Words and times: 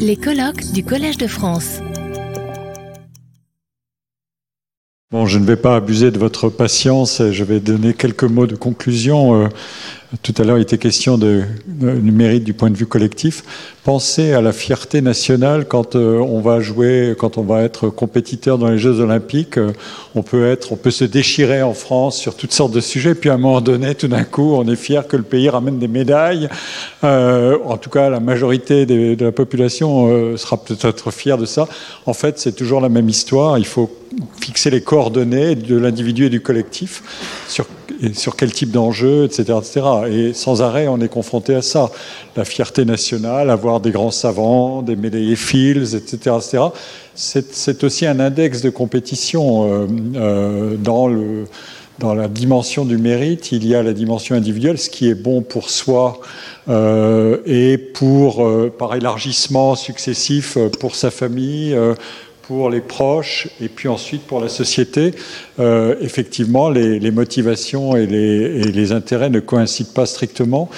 Les 0.00 0.16
colloques 0.16 0.72
du 0.72 0.82
Collège 0.82 1.18
de 1.18 1.28
France. 1.28 1.78
Bon, 5.12 5.24
je 5.24 5.38
ne 5.38 5.44
vais 5.44 5.54
pas 5.54 5.76
abuser 5.76 6.10
de 6.10 6.18
votre 6.18 6.48
patience 6.48 7.22
je 7.30 7.44
vais 7.44 7.60
donner 7.60 7.94
quelques 7.94 8.24
mots 8.24 8.48
de 8.48 8.56
conclusion. 8.56 9.40
Euh, 9.40 9.46
tout 10.24 10.34
à 10.36 10.42
l'heure, 10.42 10.58
il 10.58 10.62
était 10.62 10.78
question 10.78 11.16
de, 11.16 11.44
du 11.68 12.10
mérite 12.10 12.42
du 12.42 12.54
point 12.54 12.70
de 12.70 12.76
vue 12.76 12.86
collectif. 12.86 13.44
Pensez 13.84 14.32
à 14.32 14.40
la 14.40 14.52
fierté 14.52 15.02
nationale 15.02 15.66
quand 15.68 15.94
euh, 15.94 16.18
on 16.18 16.40
va 16.40 16.58
jouer, 16.58 17.14
quand 17.16 17.38
on 17.38 17.42
va 17.42 17.62
être 17.62 17.88
compétiteur 17.88 18.58
dans 18.58 18.68
les 18.68 18.78
Jeux 18.78 18.98
Olympiques. 18.98 19.58
Euh, 19.58 19.72
on 20.16 20.24
peut 20.24 20.50
être, 20.50 20.72
on 20.72 20.76
peut 20.76 20.90
se 20.90 21.04
déchirer 21.04 21.62
en 21.62 21.74
France 21.74 22.18
sur 22.18 22.34
toutes 22.34 22.52
sortes 22.52 22.72
de 22.72 22.80
sujets. 22.80 23.14
Puis 23.14 23.30
à 23.30 23.34
un 23.34 23.38
moment 23.38 23.60
donné, 23.60 23.94
tout 23.94 24.08
d'un 24.08 24.24
coup, 24.24 24.54
on 24.56 24.66
est 24.66 24.74
fier 24.74 25.06
que 25.06 25.16
le 25.16 25.22
pays 25.22 25.48
ramène 25.48 25.78
des 25.78 25.86
médailles. 25.86 26.48
En 27.02 27.76
tout 27.80 27.90
cas, 27.90 28.10
la 28.10 28.18
majorité 28.18 28.86
de 28.86 29.24
la 29.24 29.30
population 29.30 30.36
sera 30.36 30.56
peut-être 30.56 31.12
fière 31.12 31.38
de 31.38 31.46
ça. 31.46 31.68
En 32.06 32.12
fait, 32.12 32.40
c'est 32.40 32.56
toujours 32.56 32.80
la 32.80 32.88
même 32.88 33.08
histoire. 33.08 33.56
Il 33.56 33.66
faut 33.66 33.88
fixer 34.40 34.70
les 34.70 34.80
coordonnées 34.80 35.54
de 35.54 35.76
l'individu 35.76 36.26
et 36.26 36.30
du 36.30 36.40
collectif 36.40 37.02
sur 37.48 37.66
sur 38.14 38.36
quel 38.36 38.52
type 38.52 38.70
d'enjeu, 38.70 39.24
etc., 39.24 39.58
etc. 39.58 39.86
Et 40.10 40.32
sans 40.32 40.62
arrêt, 40.62 40.88
on 40.88 41.00
est 41.00 41.08
confronté 41.08 41.54
à 41.54 41.62
ça. 41.62 41.90
La 42.36 42.44
fierté 42.44 42.84
nationale, 42.84 43.50
avoir 43.50 43.80
des 43.80 43.90
grands 43.90 44.10
savants, 44.10 44.82
des 44.82 44.96
médaillés 44.96 45.36
Fields, 45.36 45.94
etc., 45.94 46.36
etc. 46.36 46.64
C'est 47.14 47.84
aussi 47.84 48.06
un 48.06 48.20
index 48.20 48.60
de 48.60 48.70
compétition 48.70 49.70
euh, 49.70 49.86
euh, 50.16 50.76
dans 50.76 51.08
le 51.08 51.44
dans 51.98 52.12
la 52.12 52.28
dimension 52.28 52.84
du 52.84 52.98
mérite, 52.98 53.52
il 53.52 53.66
y 53.66 53.74
a 53.74 53.82
la 53.82 53.94
dimension 53.94 54.36
individuelle, 54.36 54.76
ce 54.76 54.90
qui 54.90 55.08
est 55.08 55.14
bon 55.14 55.40
pour 55.40 55.70
soi 55.70 56.20
euh, 56.68 57.38
et 57.46 57.78
pour, 57.78 58.46
par 58.78 58.94
élargissement 58.94 59.74
successif, 59.76 60.58
pour 60.78 60.94
sa 60.94 61.10
famille, 61.10 61.74
pour 62.46 62.70
les 62.70 62.80
proches 62.80 63.48
et 63.60 63.68
puis 63.68 63.88
ensuite 63.88 64.22
pour 64.22 64.40
la 64.40 64.48
société, 64.48 65.12
euh, 65.58 65.94
effectivement, 66.00 66.68
les, 66.68 67.10
motivations 67.10 67.96
et 67.96 68.06
les, 68.06 68.92
intérêts 68.92 69.30
ne 69.30 69.40
coïncident 69.40 69.92
pas 69.94 70.06
strictement. 70.06 70.68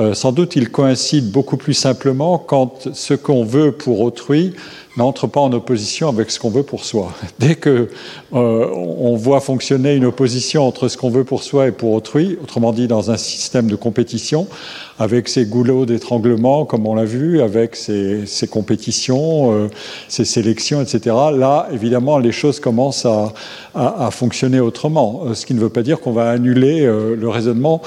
Euh, 0.00 0.14
sans 0.14 0.32
doute, 0.32 0.56
ils 0.56 0.70
coïncident 0.70 1.30
beaucoup 1.30 1.58
plus 1.58 1.74
simplement 1.74 2.38
quand 2.38 2.88
ce 2.94 3.14
qu'on 3.14 3.44
veut 3.44 3.72
pour 3.72 4.00
autrui 4.00 4.54
n'entre 4.96 5.26
pas 5.26 5.40
en 5.40 5.52
opposition 5.52 6.08
avec 6.08 6.30
ce 6.30 6.38
qu'on 6.38 6.50
veut 6.50 6.62
pour 6.62 6.84
soi. 6.84 7.12
Dès 7.38 7.54
que 7.54 7.88
euh, 8.34 8.70
on 8.74 9.16
voit 9.16 9.40
fonctionner 9.40 9.94
une 9.94 10.04
opposition 10.04 10.66
entre 10.66 10.88
ce 10.88 10.96
qu'on 10.96 11.10
veut 11.10 11.24
pour 11.24 11.42
soi 11.42 11.68
et 11.68 11.72
pour 11.72 11.92
autrui, 11.92 12.38
autrement 12.42 12.72
dit 12.72 12.88
dans 12.88 13.10
un 13.10 13.16
système 13.16 13.68
de 13.68 13.76
compétition, 13.76 14.46
avec 14.98 15.28
ses 15.28 15.46
goulots 15.46 15.86
d'étranglement, 15.86 16.64
comme 16.64 16.86
on 16.86 16.94
l'a 16.94 17.04
vu, 17.04 17.40
avec 17.40 17.76
ses, 17.76 18.24
compétitions, 18.50 19.52
euh, 19.52 19.68
ses 20.08 20.24
sélections, 20.24 20.82
etc. 20.82 21.16
Là, 21.34 21.68
évidemment, 21.72 22.18
les 22.18 22.32
choses 22.32 22.60
commencent 22.60 23.06
à, 23.06 23.32
à, 23.74 24.10
fonctionner 24.22 24.60
autrement. 24.60 25.22
Euh, 25.24 25.34
ce 25.34 25.46
qui 25.46 25.54
ne 25.54 25.60
veut 25.60 25.68
pas 25.68 25.82
dire 25.82 26.00
qu'on 26.00 26.12
va 26.12 26.30
annuler 26.30 26.80
le 26.82 27.28
raisonnement 27.28 27.82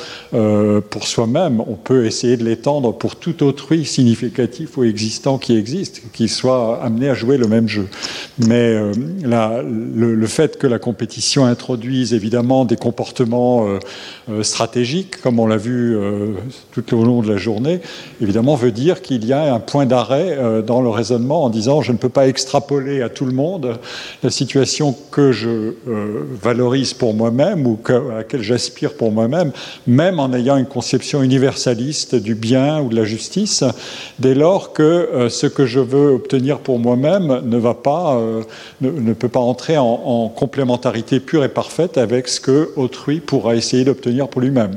pour 0.89 1.08
soi-même. 1.08 1.61
On 1.61 1.75
peut 1.75 2.05
essayer 2.05 2.36
de 2.38 2.44
l'étendre 2.44 2.94
pour 2.94 3.16
tout 3.16 3.44
autrui 3.44 3.86
significatif 3.86 4.78
ou 4.78 4.83
existant 4.83 5.38
qui 5.38 5.56
existe, 5.56 6.02
qui 6.13 6.28
soit 6.28 6.83
à 6.83 6.89
jouer 7.13 7.38
le 7.38 7.47
même 7.47 7.67
jeu. 7.67 7.88
Mais 8.39 8.73
euh, 8.75 8.91
le, 9.63 10.28
fait 10.28 10.58
que 10.58 10.67
la 10.67 10.80
compétition 10.80 11.45
introduise 11.45 12.13
évidemment 12.13 12.66
des 12.66 12.75
comportements 12.75 13.67
euh, 13.67 13.80
euh, 14.30 14.44
stratégiques, 14.44 15.22
comme 15.22 15.39
on 15.39 15.47
l'a 15.47 15.58
vu 15.58 15.97
tout 16.72 16.95
au 16.95 17.03
long 17.03 17.22
de 17.22 17.31
la 17.31 17.38
journée, 17.38 17.80
évidemment 18.22 18.56
veut 18.56 18.72
dire 18.72 19.02
qu'il 19.02 19.25
y 19.25 19.33
a 19.33 19.53
un 19.53 19.59
point 19.59 19.86
d'arrêt 19.86 20.38
dans 20.66 20.81
le 20.81 20.89
raisonnement 20.89 21.44
en 21.44 21.50
disant 21.50 21.81
je 21.81 21.91
ne 21.91 21.97
peux 21.97 22.09
pas 22.09 22.28
extrapoler 22.28 23.02
à 23.02 23.09
tout 23.09 23.25
le 23.25 23.31
monde 23.31 23.78
la 24.23 24.30
situation 24.30 24.95
que 25.11 25.31
je 25.31 25.73
valorise 26.41 26.93
pour 26.93 27.13
moi-même 27.13 27.65
ou 27.67 27.79
à 27.87 28.17
laquelle 28.17 28.41
j'aspire 28.41 28.94
pour 28.94 29.11
moi-même, 29.11 29.51
même 29.88 30.19
en 30.19 30.33
ayant 30.33 30.57
une 30.57 30.66
conception 30.66 31.23
universaliste 31.23 32.16
du 32.16 32.35
bien 32.35 32.81
ou 32.81 32.89
de 32.89 32.95
la 32.95 33.05
justice, 33.05 33.63
dès 34.19 34.35
lors 34.35 34.73
que 34.73 35.27
ce 35.29 35.47
que 35.47 35.66
je 35.66 35.79
veux 35.79 36.09
obtenir 36.09 36.59
pour 36.59 36.79
moi-même 36.79 37.41
ne 37.44 37.57
va 37.57 37.73
pas, 37.73 38.17
euh, 38.17 38.44
ne, 38.81 39.13
peut 39.13 39.29
pas 39.29 39.39
entrer 39.39 39.77
en, 39.77 40.31
complémentarité 40.35 41.19
pure 41.19 41.44
et 41.44 41.50
parfaite 41.50 41.97
avec 41.97 42.27
ce 42.27 42.39
que 42.39 42.71
autrui 42.75 43.19
pourra 43.19 43.55
essayer 43.55 43.83
d'obtenir 43.83 44.27
pour 44.27 44.41
lui-même. 44.41 44.75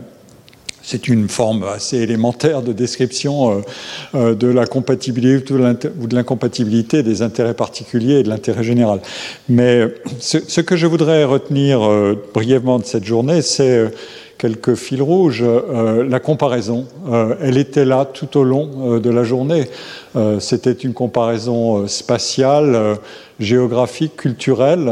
C'est 0.90 1.06
une 1.06 1.28
forme 1.28 1.64
assez 1.64 1.98
élémentaire 1.98 2.62
de 2.62 2.72
description 2.72 3.50
euh, 3.50 3.60
euh, 4.14 4.34
de 4.34 4.46
la 4.46 4.64
compatibilité 4.64 5.52
ou 5.52 6.06
de 6.06 6.14
l'incompatibilité 6.14 7.02
des 7.02 7.20
intérêts 7.20 7.52
particuliers 7.52 8.20
et 8.20 8.22
de 8.22 8.30
l'intérêt 8.30 8.64
général. 8.64 9.00
Mais 9.50 9.82
ce, 10.18 10.62
que 10.62 10.76
je 10.76 10.86
voudrais 10.86 11.24
retenir 11.24 11.80
brièvement 12.32 12.78
de 12.78 12.86
cette 12.86 13.04
journée, 13.04 13.42
c'est 13.42 13.92
quelques 14.38 14.76
fils 14.76 15.02
rouges. 15.02 15.44
la 16.08 16.20
comparaison, 16.20 16.86
elle 17.42 17.58
était 17.58 17.84
là 17.84 18.06
tout 18.06 18.38
au 18.38 18.44
long 18.44 18.98
de 18.98 19.10
la 19.10 19.24
journée. 19.24 19.68
Euh, 20.18 20.40
c'était 20.40 20.72
une 20.72 20.94
comparaison 20.94 21.84
euh, 21.84 21.86
spatiale, 21.86 22.74
euh, 22.74 22.94
géographique, 23.38 24.16
culturelle. 24.16 24.90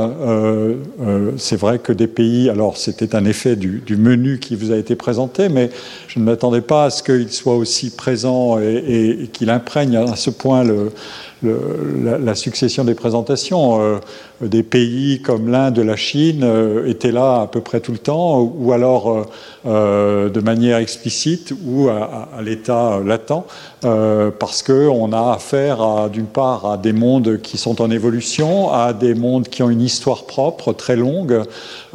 c'est 1.37 1.57
vrai 1.57 1.81
que 1.81 1.93
des 1.93 2.07
pays, 2.07 2.49
alors 2.49 2.77
c'était 2.77 3.17
un 3.17 3.25
effet 3.25 3.57
du, 3.57 3.97
menu 3.97 4.39
qui 4.39 4.55
vous 4.55 4.71
a 4.71 4.77
été 4.77 4.95
présenté, 4.95 5.49
mais 5.49 5.69
je 6.07 6.21
ne 6.21 6.25
m'attendais 6.25 6.61
pas 6.61 6.85
à 6.85 6.91
ce 6.91 7.03
qu'il 7.03 7.33
soit 7.33 7.57
aussi 7.57 7.91
présent 7.91 8.61
et, 8.61 9.29
qu'il 9.33 9.51
imprègne 9.51 9.97
à 9.97 10.15
ce 10.15 10.31
point 10.31 10.65
la, 11.43 12.35
succession 12.37 12.85
des 12.85 12.95
présentations. 12.95 13.99
des 14.41 14.63
pays 14.63 15.21
comme 15.23 15.51
l'Inde, 15.51 15.81
la 15.81 15.97
Chine 15.97 16.49
étaient 16.87 17.11
là 17.11 17.41
à 17.41 17.47
peu 17.49 17.63
près 17.63 17.81
tout 17.81 17.91
le 17.91 17.99
temps, 17.99 18.43
ou 18.43 18.73
alors 18.73 19.27
de 19.65 20.41
manière 20.41 20.79
explicite 20.79 21.53
ou 21.67 21.89
à, 21.89 22.29
l'état 22.45 23.01
latent, 23.05 23.45
parce 24.39 24.63
qu'on 24.63 25.13
a 25.17 25.33
affaire 25.33 26.09
d'une 26.11 26.27
part 26.27 26.71
à 26.71 26.77
des 26.77 26.93
mondes 26.93 27.41
qui 27.41 27.57
sont 27.59 27.81
en 27.81 27.91
évolution, 27.91 28.71
à 28.73 28.93
des 28.93 29.15
mondes 29.15 29.49
qui 29.49 29.63
ont 29.63 29.71
une 29.71 29.81
histoire 29.81 30.25
propre 30.25 30.73
très 30.73 30.97
longue. 30.97 31.43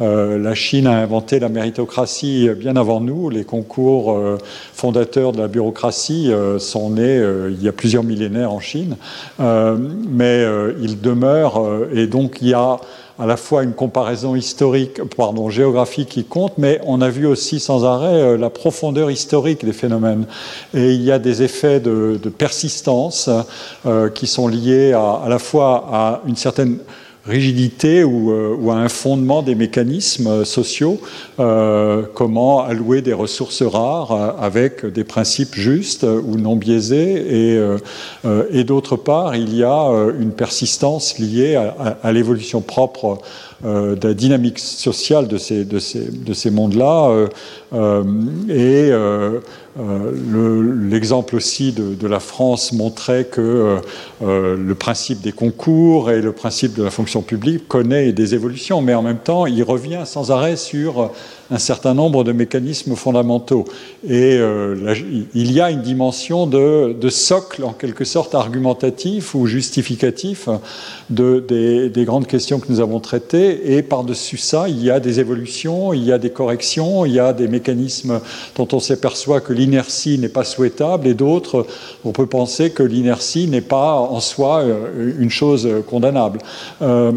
Euh, 0.00 0.38
la 0.38 0.54
Chine 0.54 0.86
a 0.86 0.96
inventé 0.96 1.38
la 1.38 1.48
méritocratie 1.48 2.50
bien 2.56 2.76
avant 2.76 3.00
nous. 3.00 3.30
Les 3.30 3.44
concours 3.44 4.12
euh, 4.12 4.38
fondateurs 4.74 5.32
de 5.32 5.38
la 5.38 5.48
bureaucratie 5.48 6.32
euh, 6.32 6.58
sont 6.58 6.90
nés 6.90 7.22
il 7.50 7.62
y 7.62 7.68
a 7.68 7.72
plusieurs 7.72 8.02
millénaires 8.02 8.52
en 8.52 8.60
Chine, 8.60 8.96
mais 9.38 10.44
ils 10.80 11.00
demeurent 11.00 11.62
et 11.94 12.06
donc 12.06 12.38
il 12.40 12.48
y 12.48 12.54
a 12.54 12.78
à 13.18 13.26
la 13.26 13.36
fois 13.36 13.62
une 13.62 13.72
comparaison 13.72 14.34
historique, 14.34 15.02
pardon, 15.16 15.50
géographique 15.50 16.08
qui 16.10 16.24
compte, 16.24 16.58
mais 16.58 16.80
on 16.86 17.00
a 17.00 17.08
vu 17.08 17.26
aussi 17.26 17.60
sans 17.60 17.84
arrêt 17.84 18.20
euh, 18.20 18.36
la 18.36 18.50
profondeur 18.50 19.10
historique 19.10 19.64
des 19.64 19.72
phénomènes. 19.72 20.26
Et 20.74 20.92
il 20.92 21.02
y 21.02 21.12
a 21.12 21.18
des 21.18 21.42
effets 21.42 21.80
de, 21.80 22.18
persistance 22.36 23.28
euh, 23.86 24.08
qui 24.08 24.26
sont 24.26 24.48
liés 24.48 24.92
à, 24.92 25.20
à 25.24 25.28
la 25.28 25.38
fois 25.38 25.88
à 25.92 26.20
une 26.26 26.36
certaine 26.36 26.78
rigidité 27.24 28.00
euh, 28.00 28.56
ou, 28.58 28.70
à 28.70 28.76
un 28.76 28.88
fondement 28.88 29.42
des 29.42 29.54
mécanismes 29.54 30.26
euh, 30.26 30.44
sociaux, 30.44 31.00
euh, 31.38 32.02
comment 32.14 32.64
allouer 32.64 33.00
des 33.02 33.12
ressources 33.12 33.62
rares 33.62 34.36
avec 34.40 34.84
des 34.86 35.04
principes 35.04 35.54
justes 35.54 36.04
ou 36.04 36.36
non 36.36 36.56
biaisés, 36.56 37.52
et, 37.54 37.60
et 38.52 38.64
d'autre 38.64 38.96
part, 38.96 39.36
il 39.36 39.54
y 39.56 39.64
a 39.64 39.90
une 40.18 40.32
persistance 40.32 41.18
liée 41.18 41.56
à, 41.56 42.12
l'évolution 42.12 42.60
propre 42.60 43.18
de 43.64 43.98
la 44.02 44.14
dynamique 44.14 44.58
sociale 44.58 45.28
de 45.28 45.38
ces, 45.38 45.64
de 45.64 45.78
ces, 45.78 46.10
de 46.10 46.34
ces 46.34 46.50
mondes-là, 46.50 47.10
et 48.48 48.90
euh, 49.80 50.74
l'exemple 50.90 51.34
aussi 51.34 51.72
de, 51.72 52.06
la 52.06 52.20
France 52.20 52.72
montrait 52.72 53.24
que 53.24 53.40
euh, 53.40 53.76
euh, 54.22 54.56
le 54.56 54.74
principe 54.74 55.22
des 55.22 55.32
concours 55.32 56.10
et 56.10 56.20
le 56.20 56.32
principe 56.32 56.74
de 56.74 56.82
la 56.82 56.90
fonction 56.90 57.22
publique 57.22 57.68
connaît 57.68 58.12
des 58.12 58.34
évolutions, 58.34 58.82
mais 58.82 58.92
en 58.92 59.00
même 59.02 59.18
temps, 59.18 59.46
il 59.46 59.62
revient 59.62 60.02
sans 60.04 60.30
arrêt 60.30 60.56
sur 60.56 61.10
un 61.50 61.58
certain 61.58 61.94
nombre 61.94 62.22
de 62.24 62.32
mécanismes 62.32 62.96
fondamentaux. 62.96 63.64
Et 64.08 64.38
il 65.34 65.52
y 65.52 65.60
a 65.60 65.70
une 65.70 65.82
dimension 65.82 66.46
de, 66.46 67.08
socle, 67.10 67.64
en 67.64 67.72
quelque 67.72 68.04
sorte, 68.04 68.34
argumentatif 68.34 69.34
ou 69.34 69.46
justificatif 69.46 70.48
de, 71.10 71.44
des, 71.46 71.90
des, 71.90 72.04
grandes 72.04 72.26
questions 72.26 72.58
que 72.58 72.72
nous 72.72 72.80
avons 72.80 73.00
traitées. 73.00 73.74
Et 73.76 73.82
par-dessus 73.82 74.38
ça, 74.38 74.66
il 74.68 74.82
y 74.82 74.90
a 74.90 74.98
des 74.98 75.20
évolutions, 75.20 75.92
il 75.92 76.04
y 76.04 76.12
a 76.12 76.18
des 76.18 76.30
corrections, 76.30 77.04
il 77.04 77.12
y 77.12 77.20
a 77.20 77.34
des 77.34 77.48
mécanismes 77.48 78.20
dont 78.56 78.68
on 78.72 78.80
s'aperçoit 78.80 79.42
que 79.42 79.52
l'inertie 79.62 80.18
n'est 80.18 80.28
pas 80.28 80.44
souhaitable 80.44 81.06
et 81.06 81.14
d'autres, 81.14 81.66
on 82.04 82.12
peut 82.12 82.26
penser 82.26 82.70
que 82.70 82.82
l'inertie 82.82 83.46
n'est 83.46 83.60
pas 83.60 83.94
en 83.94 84.20
soi 84.20 84.60
euh, 84.60 85.12
une 85.18 85.30
chose 85.30 85.68
condamnable. 85.88 86.40
Euh, 86.82 87.12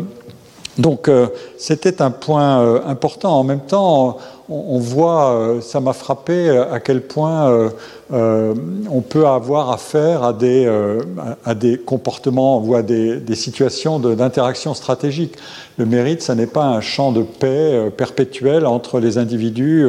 donc 0.77 1.07
euh, 1.07 1.27
c'était 1.57 2.01
un 2.01 2.11
point 2.11 2.83
important. 2.85 3.39
En 3.39 3.43
même 3.43 3.61
temps, 3.61 4.17
on, 4.49 4.79
voit, 4.79 5.57
ça 5.61 5.79
m'a 5.79 5.93
frappé 5.93 6.49
à 6.49 6.79
quel 6.79 7.01
point 7.01 7.71
on 8.11 9.01
peut 9.01 9.25
avoir 9.25 9.71
affaire 9.71 10.23
à 10.23 10.33
des, 10.33 11.77
comportements 11.85 12.59
ou 12.59 12.75
à 12.75 12.81
des, 12.83 13.35
situations 13.35 13.99
d'interaction 13.99 14.73
stratégique. 14.73 15.35
Le 15.77 15.85
mérite, 15.85 16.21
ça 16.21 16.35
n'est 16.35 16.47
pas 16.47 16.65
un 16.65 16.81
champ 16.81 17.11
de 17.11 17.23
paix 17.23 17.91
perpétuel 17.97 18.65
entre 18.65 18.99
les 18.99 19.17
individus 19.17 19.85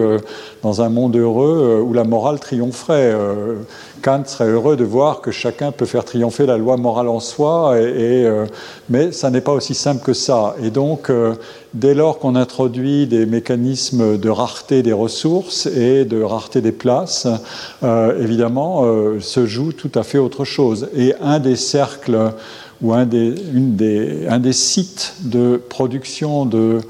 dans 0.63 0.81
un 0.81 0.89
monde 0.89 1.17
heureux 1.17 1.83
où 1.87 1.93
la 1.93 2.05
morale 2.05 2.41
triompherait. 2.41 3.15
Kant 4.03 4.23
serait 4.27 4.51
heureux 4.51 4.77
de 4.77 4.85
voir 4.85 5.21
que 5.21 5.31
chacun 5.31 5.73
peut 5.73 5.87
faire 5.87 6.05
triompher 6.05 6.47
la 6.47 6.59
loi 6.59 6.77
morale 6.77 7.09
en 7.09 7.21
soi, 7.21 7.73
euh, 7.75 8.47
mais 8.89 9.11
ça 9.13 9.31
n'est 9.31 9.41
pas 9.41 9.53
aussi 9.53 9.75
simple 9.75 10.05
que 10.05 10.13
ça. 10.13 10.55
Et 10.63 10.71
donc, 10.71 11.11
euh, 11.11 11.35
dès 11.75 11.95
lors 11.95 12.19
qu'on 12.19 12.37
introduit 12.37 13.07
des 13.07 13.27
mécanismes 13.27 14.19
de 14.19 14.29
rareté 14.47 14.83
des 14.83 14.93
ressources 14.93 15.67
et 15.67 16.05
de 16.05 16.23
rareté 16.23 16.61
des 16.61 16.73
places, 16.73 17.27
euh, 17.83 18.23
évidemment, 18.23 18.85
se 19.21 19.47
joue 19.47 19.73
tout 19.73 19.93
à 19.95 20.03
fait 20.03 20.19
autre 20.19 20.45
chose. 20.45 20.89
Et 20.97 21.15
un 21.21 21.39
des 21.39 21.57
cercles 21.57 22.33
ou 22.83 22.93
un 22.93 23.07
des, 23.07 23.35
une 23.53 23.77
des, 23.77 24.27
un 24.29 24.39
des 24.39 24.53
sites 24.53 25.15
de 25.21 25.61
production 25.69 26.47
de 26.47 26.59
euh, 26.59 26.81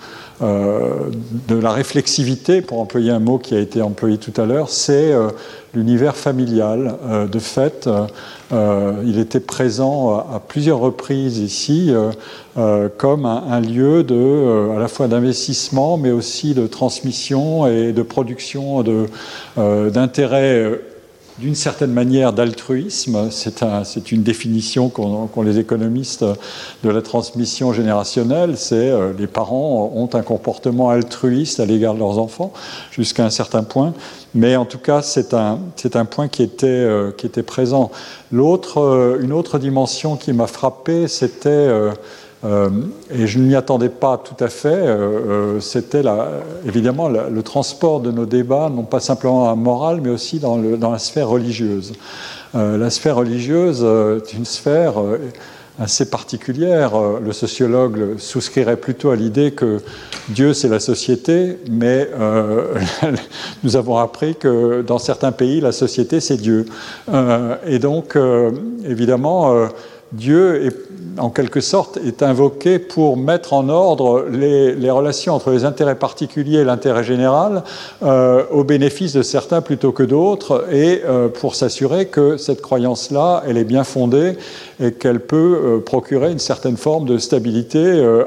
de 0.40 1.54
la 1.54 1.70
réflexivité, 1.70 2.60
pour 2.60 2.80
employer 2.80 3.10
un 3.10 3.20
mot 3.20 3.38
qui 3.38 3.54
a 3.54 3.58
été 3.58 3.80
employé 3.80 4.18
tout 4.18 4.38
à 4.40 4.44
l'heure, 4.44 4.68
c'est 4.68 5.12
euh, 5.12 5.28
l'univers 5.74 6.16
familial. 6.16 6.96
Euh, 7.04 7.26
de 7.26 7.38
fait, 7.38 7.88
il 8.52 9.18
était 9.18 9.40
présent 9.40 10.18
à 10.18 10.40
plusieurs 10.46 10.78
reprises 10.78 11.38
ici 11.38 11.92
comme 12.96 13.26
un, 13.26 13.60
lieu 13.60 14.04
de, 14.04 14.70
à 14.76 14.78
la 14.78 14.86
fois 14.86 15.08
d'investissement, 15.08 15.96
mais 15.96 16.12
aussi 16.12 16.54
de 16.54 16.68
transmission 16.68 17.66
et 17.66 17.92
de 17.92 18.02
production 18.02 18.84
d'intérêts 19.56 20.80
d'une 21.38 21.54
certaine 21.54 21.92
manière 21.92 22.32
d'altruisme. 22.32 23.30
C'est 23.30 24.12
une 24.12 24.22
définition 24.22 24.88
qu'ont 24.88 25.42
les 25.42 25.58
économistes 25.58 26.24
de 26.82 26.90
la 26.90 27.02
transmission 27.02 27.72
générationnelle. 27.72 28.56
C'est 28.56 28.90
euh, 28.90 29.12
les 29.18 29.26
parents 29.26 29.92
ont 29.94 30.08
un 30.12 30.22
comportement 30.22 30.90
altruiste 30.90 31.60
à 31.60 31.66
l'égard 31.66 31.94
de 31.94 31.98
leurs 31.98 32.18
enfants 32.18 32.52
jusqu'à 32.90 33.24
un 33.24 33.30
certain 33.30 33.62
point. 33.62 33.92
Mais 34.34 34.56
en 34.56 34.64
tout 34.64 34.78
cas, 34.78 35.02
c'est 35.02 35.34
un, 35.34 35.58
un, 35.94 36.04
point 36.04 36.28
qui 36.28 36.42
était, 36.42 36.66
euh, 36.66 37.10
qui 37.12 37.26
était 37.26 37.42
présent. 37.42 37.90
Euh, 38.34 39.20
une 39.20 39.32
autre 39.32 39.58
dimension 39.58 40.16
qui 40.16 40.32
m'a 40.32 40.46
frappé, 40.46 41.08
c'était 41.08 41.68
euh, 42.46 42.70
et 43.10 43.26
je 43.26 43.38
ne 43.38 43.44
m'y 43.44 43.54
attendais 43.54 43.88
pas 43.88 44.18
tout 44.18 44.42
à 44.42 44.48
fait. 44.48 44.68
Euh, 44.68 45.56
euh, 45.56 45.60
c'était 45.60 46.02
évidemment 46.64 47.08
le 47.08 47.42
transport 47.42 48.00
de 48.00 48.10
nos 48.10 48.26
débats, 48.26 48.70
non 48.72 48.84
pas 48.84 49.00
simplement 49.00 49.44
en 49.44 49.56
morale, 49.56 50.00
mais 50.02 50.10
aussi 50.10 50.38
dans, 50.38 50.56
la 50.56 50.98
sphère 50.98 51.28
religieuse. 51.28 51.94
la 52.54 52.90
sphère 52.90 53.16
religieuse 53.16 53.82
est 53.82 54.32
une 54.32 54.44
sphère 54.44 54.94
assez 55.78 56.08
particulière. 56.08 56.92
Le 57.22 57.32
sociologue 57.32 58.18
souscrirait 58.18 58.76
plutôt 58.76 59.10
à 59.10 59.16
l'idée 59.16 59.50
que 59.50 59.80
Dieu, 60.28 60.54
c'est 60.54 60.68
la 60.68 60.80
société, 60.80 61.58
mais 61.70 62.08
nous 63.64 63.76
avons 63.76 63.98
appris 63.98 64.36
que 64.36 64.82
dans 64.82 64.98
certains 64.98 65.32
pays, 65.32 65.60
la 65.60 65.72
société, 65.72 66.20
c'est 66.20 66.38
Dieu. 66.38 66.66
et 67.66 67.78
donc, 67.78 68.16
évidemment, 68.84 69.68
Dieu 70.12 70.66
est 70.66 70.76
en 71.18 71.30
quelque 71.30 71.60
sorte, 71.60 71.98
est 71.98 72.22
invoqué 72.22 72.78
pour 72.78 73.16
mettre 73.16 73.52
en 73.52 73.68
ordre 73.68 74.26
les, 74.30 74.90
relations 74.90 75.34
entre 75.34 75.50
les 75.50 75.64
intérêts 75.64 75.96
particuliers 75.96 76.58
et 76.58 76.64
l'intérêt 76.64 77.04
général 77.04 77.64
euh, 78.02 78.44
au 78.50 78.64
bénéfice 78.64 79.12
de 79.12 79.22
certains 79.22 79.60
plutôt 79.60 79.92
que 79.92 80.02
d'autres, 80.02 80.66
et 80.72 81.02
euh, 81.04 81.28
pour 81.28 81.54
s'assurer 81.54 82.06
que 82.06 82.36
cette 82.36 82.62
croyance-là, 82.62 83.42
elle 83.46 83.56
est 83.56 83.64
bien 83.64 83.84
fondée 83.84 84.36
et 84.80 84.92
qu'elle 84.92 85.20
peut 85.20 85.60
euh, 85.64 85.80
procurer 85.80 86.30
une 86.30 86.38
certaine 86.38 86.76
forme 86.76 87.06
de 87.06 87.18
stabilité 87.18 87.76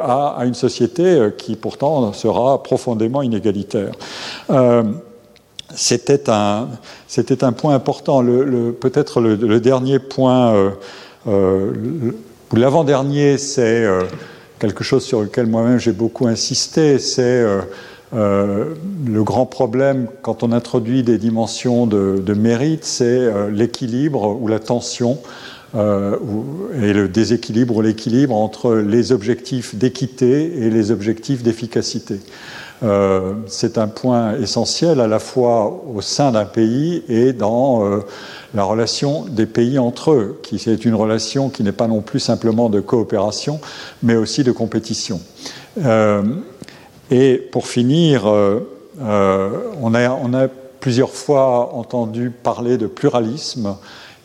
à, 0.01 0.39
une 0.45 0.53
société 0.53 1.29
qui 1.37 1.55
pourtant 1.55 2.13
sera 2.13 2.61
profondément 2.63 3.21
inégalitaire. 3.21 3.91
c'était 5.75 6.29
un, 6.29 6.67
un, 7.41 7.51
point 7.51 7.75
important. 7.75 8.21
Le, 8.21 8.71
Peut-être 8.71 9.21
le, 9.21 9.59
dernier 9.59 9.99
point 9.99 10.73
L'avant-dernier, 12.53 13.37
c'est 13.37 13.85
euh, 13.85 14.01
quelque 14.57 14.83
chose 14.83 15.03
sur 15.03 15.21
lequel 15.21 15.45
moi-même 15.45 15.77
j'ai 15.77 15.91
beaucoup 15.91 16.25
insisté, 16.25 16.97
c'est 16.97 17.21
euh, 17.21 17.61
euh, 18.15 18.73
le 19.05 19.23
grand 19.23 19.45
problème 19.45 20.07
quand 20.23 20.41
on 20.41 20.51
introduit 20.51 21.03
des 21.03 21.19
dimensions 21.19 21.85
de, 21.85 22.33
mérite, 22.33 22.85
c'est 22.85 23.51
l'équilibre 23.51 24.35
ou 24.41 24.47
la 24.47 24.57
tension 24.57 25.19
et 25.75 26.93
le 26.93 27.07
déséquilibre 27.07 27.75
ou 27.77 27.81
l'équilibre 27.83 28.35
entre 28.35 28.73
les 28.73 29.11
objectifs 29.11 29.75
d'équité 29.75 30.63
et 30.63 30.71
les 30.71 30.89
objectifs 30.89 31.43
d'efficacité. 31.43 32.19
C'est 33.47 33.77
un 33.77 33.87
point 33.87 34.35
essentiel 34.37 35.01
à 35.01 35.07
la 35.07 35.19
fois 35.19 35.83
au 35.93 36.01
sein 36.01 36.31
d'un 36.31 36.45
pays 36.45 37.03
et 37.09 37.33
dans 37.33 38.01
la 38.53 38.63
relation 38.63 39.25
des 39.25 39.45
pays 39.45 39.77
entre 39.77 40.11
eux, 40.11 40.39
qui 40.43 40.55
est 40.55 40.85
une 40.85 40.95
relation 40.95 41.49
qui 41.49 41.63
n'est 41.63 41.71
pas 41.71 41.87
non 41.87 42.01
plus 42.01 42.19
simplement 42.19 42.69
de 42.69 42.79
coopération, 42.79 43.59
mais 44.01 44.15
aussi 44.15 44.43
de 44.43 44.51
compétition. 44.51 45.19
Euh, 45.83 46.23
et 47.11 47.37
pour 47.51 47.67
finir, 47.67 48.27
euh, 48.27 48.59
euh, 49.01 49.49
on, 49.81 49.93
a, 49.93 50.09
on, 50.09 50.33
a, 50.33 50.47
plusieurs 50.79 51.11
fois 51.11 51.73
entendu 51.75 52.31
parler 52.31 52.77
de 52.77 52.87
pluralisme 52.87 53.75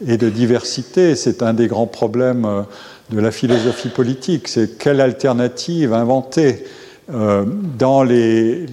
et 0.06 0.16
de 0.16 0.30
diversité. 0.30 1.16
C'est 1.16 1.42
un 1.42 1.52
des 1.52 1.66
grands 1.66 1.88
problèmes 1.88 2.64
de 3.10 3.20
la 3.20 3.32
philosophie 3.32 3.88
politique. 3.88 4.46
C'est 4.46 4.78
quelle 4.78 5.00
alternative 5.00 5.92
inventer 5.92 6.64
dans 7.08 8.02
les, 8.02 8.66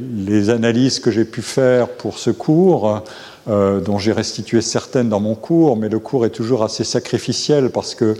analyses 0.49 0.99
que 0.99 1.11
j'ai 1.11 1.25
pu 1.25 1.41
faire 1.41 1.87
pour 1.89 2.17
ce 2.17 2.29
cours, 2.29 3.03
euh, 3.49 3.79
dont 3.79 3.97
j'ai 3.97 4.11
restitué 4.11 4.61
certaines 4.61 5.09
dans 5.09 5.19
mon 5.19 5.33
cours, 5.33 5.75
mais 5.75 5.89
le 5.89 5.97
cours 5.97 6.27
est 6.27 6.29
toujours 6.29 6.63
assez 6.63 6.83
sacrificiel 6.83 7.71
parce 7.71 7.95
que 7.95 8.13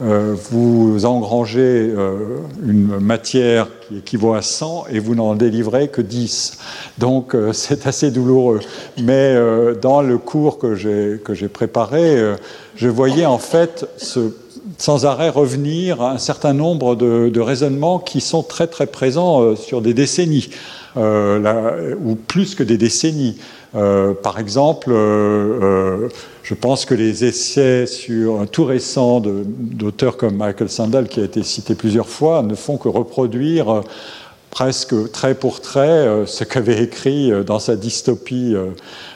euh, 0.00 0.34
vous 0.50 1.04
engrangez 1.04 1.60
euh, 1.60 2.38
une 2.66 2.98
matière 2.98 3.68
qui 3.86 3.98
équivaut 3.98 4.32
à 4.32 4.40
100 4.40 4.86
et 4.90 4.98
vous 4.98 5.14
n'en 5.14 5.34
délivrez 5.34 5.88
que 5.88 6.00
10. 6.00 6.56
Donc 6.96 7.36
c'est 7.52 7.86
assez 7.86 8.10
douloureux. 8.10 8.60
Mais 8.98 9.36
dans 9.82 10.00
le 10.00 10.16
cours 10.16 10.58
que 10.58 10.74
j'ai 10.74 11.48
préparé, 11.48 12.34
je 12.74 12.88
voyais 12.88 13.26
en 13.26 13.38
fait 13.38 13.86
ce 13.98 14.32
sans 14.78 15.06
arrêt 15.06 15.28
revenir 15.28 16.02
à 16.02 16.12
un 16.12 16.18
certain 16.18 16.52
nombre 16.52 16.94
de, 16.96 17.40
raisonnements 17.40 17.98
qui 17.98 18.20
sont 18.20 18.42
très 18.42 18.66
très 18.66 18.86
présents 18.86 19.56
sur 19.56 19.80
des 19.82 19.94
décennies, 19.94 20.50
ou 20.96 22.14
plus 22.26 22.54
que 22.54 22.62
des 22.62 22.78
décennies. 22.78 23.36
Euh, 23.74 24.12
par 24.12 24.38
exemple, 24.38 24.90
euh, 24.90 25.58
euh, 25.62 26.08
je 26.42 26.54
pense 26.54 26.84
que 26.84 26.94
les 26.94 27.24
essais 27.24 27.86
sur 27.86 28.46
tout 28.50 28.64
récent 28.64 29.20
d'auteurs 29.20 30.16
comme 30.16 30.36
Michael 30.36 30.68
Sandel, 30.68 31.08
qui 31.08 31.20
a 31.20 31.24
été 31.24 31.42
cité 31.42 31.74
plusieurs 31.74 32.08
fois, 32.08 32.42
ne 32.42 32.54
font 32.54 32.76
que 32.76 32.88
reproduire 32.88 33.82
presque 34.52 35.10
trait 35.10 35.34
pour 35.34 35.60
trait 35.60 36.24
ce 36.26 36.44
qu'avait 36.44 36.84
écrit 36.84 37.32
dans 37.44 37.58
sa 37.58 37.74
dystopie 37.74 38.54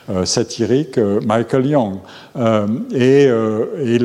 euh, 0.09 0.25
satirique 0.25 0.99
euh, 0.99 1.21
Michael 1.26 1.66
Young. 1.66 1.97
Euh, 2.37 2.69
et, 2.95 3.99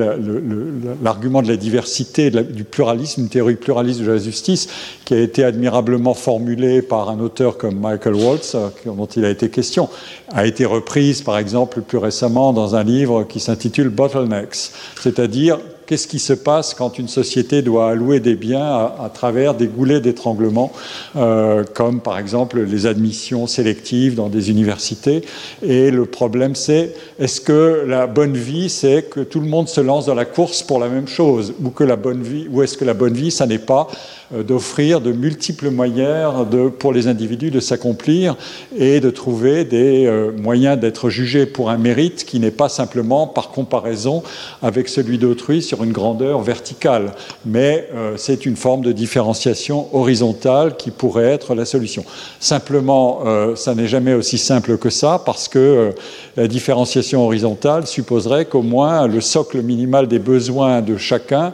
l'argument 1.03 1.43
de 1.43 1.47
la 1.47 1.57
diversité, 1.57 2.31
du 2.31 2.63
pluralisme, 2.63 3.21
une 3.21 3.29
théorie 3.29 3.55
pluraliste 3.55 4.01
de 4.01 4.11
la 4.11 4.17
justice, 4.17 4.67
qui 5.05 5.13
a 5.13 5.19
été 5.19 5.43
admirablement 5.43 6.15
formulée 6.15 6.81
par 6.81 7.11
un 7.11 7.19
auteur 7.19 7.57
comme 7.57 7.79
Michael 7.79 8.15
Waltz, 8.15 8.55
dont 8.83 9.05
il 9.05 9.25
a 9.25 9.29
été 9.29 9.49
question, 9.49 9.89
a 10.33 10.47
été 10.47 10.65
reprise 10.65 11.21
par 11.21 11.37
exemple 11.37 11.81
plus 11.81 11.99
récemment 11.99 12.51
dans 12.51 12.75
un 12.75 12.83
livre 12.83 13.23
qui 13.23 13.39
s'intitule 13.39 13.89
Bottlenecks, 13.89 14.71
c'est-à-dire 14.99 15.59
qu'est-ce 15.91 16.07
qui 16.07 16.19
se 16.19 16.31
passe 16.31 16.73
quand 16.73 16.99
une 16.99 17.09
société 17.09 17.61
doit 17.61 17.89
allouer 17.89 18.21
des 18.21 18.35
biens 18.35 18.63
à, 18.63 19.11
travers 19.13 19.55
des 19.55 19.67
goulets 19.67 19.99
d'étranglement, 19.99 20.71
euh, 21.17 21.65
comme 21.73 21.99
par 21.99 22.17
exemple 22.17 22.61
les 22.61 22.85
admissions 22.85 23.45
sélectives 23.45 24.15
dans 24.15 24.29
des 24.29 24.49
universités? 24.49 25.25
Et 25.61 25.91
le 25.91 26.05
problème, 26.05 26.55
c'est 26.55 26.95
est-ce 27.19 27.41
que 27.41 27.83
la 27.85 28.07
bonne 28.07 28.37
vie, 28.37 28.69
c'est 28.69 29.03
que 29.09 29.19
tout 29.19 29.41
le 29.41 29.47
monde 29.47 29.67
se 29.67 29.81
lance 29.81 30.05
dans 30.05 30.15
la 30.15 30.23
course 30.23 30.63
pour 30.63 30.79
la 30.79 30.87
même 30.87 31.09
chose, 31.09 31.53
ou 31.61 31.71
que 31.71 31.83
la 31.83 31.97
bonne 31.97 32.21
vie, 32.21 32.47
est-ce 32.63 32.77
que 32.77 32.85
la 32.85 32.93
bonne 32.93 33.15
vie, 33.15 33.29
ça 33.29 33.45
n'est 33.45 33.57
pas 33.57 33.89
euh, 34.33 34.43
d'offrir 34.43 35.01
de 35.01 35.11
multiples 35.11 35.71
moyens 35.71 36.47
pour 36.79 36.93
les 36.93 37.07
individus 37.07 37.51
de 37.51 37.59
s'accomplir 37.59 38.37
et 38.77 39.01
de 39.01 39.09
trouver 39.09 39.65
des 39.65 40.05
euh, 40.05 40.31
moyens 40.31 40.79
d'être 40.79 41.09
jugés 41.09 41.45
pour 41.45 41.69
un 41.69 41.77
mérite 41.77 42.23
qui 42.23 42.39
n'est 42.39 42.51
pas 42.51 42.69
simplement 42.69 43.27
par 43.27 43.49
comparaison 43.49 44.23
avec 44.61 44.87
celui 44.87 45.17
d'autrui 45.17 45.61
sur 45.61 45.80
une 45.83 45.91
grandeur 45.91 46.41
verticale, 46.41 47.13
mais 47.45 47.87
euh, 47.93 48.13
c'est 48.17 48.45
une 48.45 48.55
forme 48.55 48.81
de 48.81 48.91
différenciation 48.91 49.87
horizontale 49.93 50.77
qui 50.77 50.91
pourrait 50.91 51.31
être 51.31 51.55
la 51.55 51.65
solution. 51.65 52.03
Simplement, 52.39 53.21
euh, 53.25 53.55
ça 53.55 53.75
n'est 53.75 53.87
jamais 53.87 54.13
aussi 54.13 54.37
simple 54.37 54.77
que 54.77 54.89
ça, 54.89 55.21
parce 55.25 55.47
que 55.47 55.91
la 56.37 56.47
différenciation 56.47 57.25
horizontale 57.25 57.87
supposerait 57.87 58.45
qu'au 58.45 58.61
moins 58.61 59.07
le 59.07 59.21
socle 59.21 59.61
minimal 59.61 60.07
des 60.07 60.19
besoins 60.19 60.81
de 60.81 60.97
chacun 60.97 61.53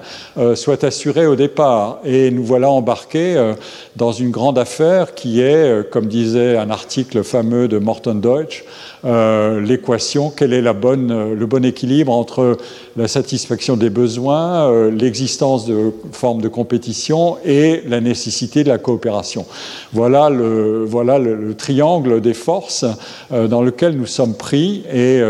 soit 0.55 0.83
assuré 0.83 1.25
au 1.25 1.35
départ. 1.35 1.99
Et 2.05 2.31
nous 2.31 2.43
voilà 2.43 2.69
embarqués 2.69 3.53
dans 3.95 4.11
une 4.11 4.29
grande 4.29 4.57
affaire 4.57 5.15
qui 5.15 5.41
est, 5.41 5.89
comme 5.89 6.07
disait 6.07 6.57
un 6.57 6.69
article 6.69 7.23
fameux 7.23 7.67
de 7.67 7.77
Morton 7.77 8.15
Deutsch, 8.15 8.63
euh, 9.05 9.61
l'équation, 9.61 10.31
quel 10.35 10.53
est 10.53 10.61
la 10.61 10.73
bonne, 10.73 11.11
euh, 11.11 11.35
le 11.35 11.45
bon 11.45 11.63
équilibre 11.63 12.11
entre 12.11 12.57
la 12.95 13.07
satisfaction 13.07 13.77
des 13.77 13.89
besoins, 13.89 14.06
euh, 14.17 14.91
l'existence 14.91 15.65
de 15.65 15.91
formes 16.11 16.41
de 16.41 16.47
compétition 16.47 17.37
et 17.45 17.83
la 17.87 18.01
nécessité 18.01 18.63
de 18.63 18.69
la 18.69 18.77
coopération. 18.77 19.45
Voilà 19.93 20.29
le, 20.29 21.53
triangle 21.57 22.21
des 22.21 22.33
forces 22.33 22.85
dans 23.31 23.61
lequel 23.61 23.97
nous 23.97 24.05
sommes 24.05 24.35
pris 24.35 24.83
et 24.93 25.21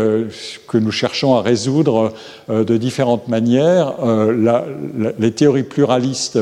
que 0.68 0.78
nous 0.78 0.90
cherchons 0.90 1.34
à 1.34 1.42
résoudre 1.42 2.12
de 2.48 2.76
différentes 2.76 3.28
manières. 3.28 3.94
les 5.18 5.32
théories 5.32 5.62
pluralistes 5.62 6.38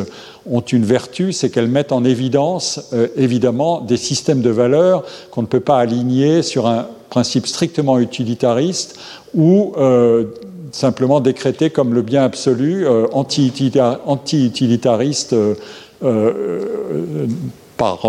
ont 0.51 0.61
une 0.61 0.85
vertu, 0.85 1.33
c'est 1.33 1.51
qu'elles 1.51 1.69
mettent 1.69 1.93
en 1.93 2.05
évidence 2.05 2.93
évidemment 3.17 3.81
des 3.81 3.97
systèmes 3.97 4.43
de 4.43 4.51
valeurs 4.51 5.05
qu'on 5.31 5.43
ne 5.43 5.47
peut 5.47 5.61
pas 5.61 5.79
aligner 5.79 6.43
sur 6.43 6.67
un 6.67 6.87
principe 7.11 7.47
strictement 7.47 7.99
utilitariste 7.99 8.99
ou 9.35 9.73
euh, 9.77 10.25
simplement 10.77 11.21
décrété 11.21 11.71
comme 11.71 11.95
le 11.95 12.03
bien 12.03 12.23
absolu, 12.23 12.87
euh, 12.87 13.07
anti-utilitariste 13.13 15.33
euh, 15.33 15.55
par, 17.79 18.07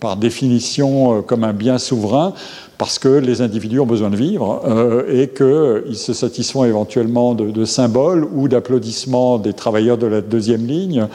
par, 0.00 0.16
définition 0.16 1.22
comme 1.22 1.44
un 1.44 1.54
bien 1.54 1.78
souverain, 1.78 2.34
parce 2.78 2.98
que 2.98 3.08
les 3.08 3.40
individus 3.40 3.80
ont 3.80 3.86
besoin 3.86 4.10
de 4.10 4.16
vivre 4.16 4.62
et 5.08 5.28
qu'ils 5.28 5.96
se 5.96 6.12
satisfont 6.12 6.64
éventuellement 6.64 7.34
de, 7.34 7.64
symboles 7.64 8.26
ou 8.34 8.48
d'applaudissements 8.48 9.38
des 9.38 9.52
travailleurs 9.52 9.98
de 9.98 10.06
la 10.06 10.20
deuxième 10.20 10.66
ligne 10.66 11.06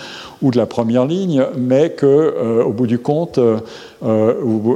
ou 0.41 0.49
de 0.49 0.57
la 0.57 0.65
première 0.65 1.05
ligne, 1.05 1.45
mais 1.55 1.95
qu'au 1.97 2.31
au 2.65 2.73
bout 2.73 2.87
du 2.87 2.97
compte, 2.97 3.39
euh, 4.03 4.33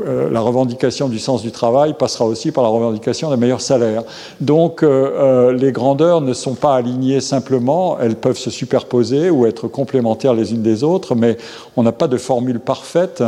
euh, 0.08 0.30
la 0.30 0.40
revendication 0.40 1.10
du 1.10 1.18
sens 1.18 1.42
du 1.42 1.52
travail 1.52 1.96
passera 1.98 2.26
aussi 2.26 2.52
par 2.52 2.64
la 2.64 2.70
revendication 2.70 3.32
d'un 3.32 3.38
meilleur 3.38 3.60
salaire. 3.60 4.04
Donc 4.40 4.84
euh, 4.84 5.52
les 5.52 5.72
grandeurs 5.72 6.22
ne 6.22 6.34
sont 6.34 6.54
pas 6.54 6.76
alignées 6.76 7.22
simplement, 7.22 7.98
elles 8.00 8.18
peuvent 8.18 8.38
se 8.38 8.52
superposer 8.52 9.32
ou 9.32 9.48
être 9.48 9.68
complémentaires 9.68 10.36
les 10.36 10.54
unes 10.54 10.62
des 10.62 10.84
autres, 10.84 11.16
mais 11.16 11.38
on 11.76 11.82
n'a 11.82 11.92
pas 11.92 12.08
de 12.08 12.18
formule 12.18 12.60
parfaite 12.60 13.24